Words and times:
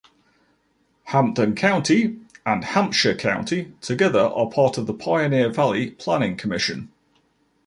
Hampden 1.03 1.53
County 1.53 2.17
and 2.43 2.63
Hampshire 2.63 3.13
County 3.13 3.73
together 3.81 4.21
are 4.33 4.49
part 4.49 4.79
of 4.79 4.87
the 4.87 4.95
Pioneer 4.95 5.49
Valley 5.51 5.91
Planning 5.91 6.37
Commission. 6.37 6.91